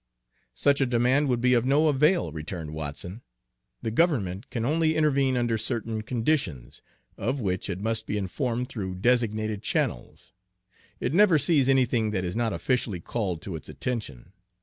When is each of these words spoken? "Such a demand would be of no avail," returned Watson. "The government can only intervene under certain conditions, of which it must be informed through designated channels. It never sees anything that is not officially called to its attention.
"Such 0.55 0.81
a 0.81 0.87
demand 0.87 1.29
would 1.29 1.41
be 1.41 1.53
of 1.53 1.63
no 1.63 1.87
avail," 1.87 2.31
returned 2.31 2.73
Watson. 2.73 3.21
"The 3.83 3.91
government 3.91 4.49
can 4.49 4.65
only 4.65 4.95
intervene 4.95 5.37
under 5.37 5.59
certain 5.59 6.01
conditions, 6.01 6.81
of 7.19 7.39
which 7.39 7.69
it 7.69 7.79
must 7.81 8.07
be 8.07 8.17
informed 8.17 8.67
through 8.67 8.95
designated 8.95 9.61
channels. 9.61 10.33
It 10.99 11.13
never 11.13 11.37
sees 11.37 11.69
anything 11.69 12.09
that 12.09 12.23
is 12.25 12.35
not 12.35 12.51
officially 12.51 12.99
called 12.99 13.43
to 13.43 13.55
its 13.55 13.69
attention. 13.69 14.31